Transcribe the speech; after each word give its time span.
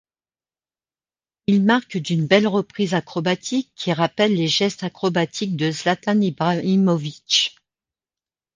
Il 1.45 1.63
marque 1.63 1.97
d'une 1.97 2.25
belle 2.25 2.47
reprise 2.47 2.95
acrobatique 2.95 3.71
qui 3.75 3.93
rappelle 3.93 4.33
les 4.33 4.47
gestes 4.47 4.81
acrobatiques 4.83 5.55
de 5.55 5.69
Zlatan 5.69 6.19
Ibrahimovic. 6.21 7.55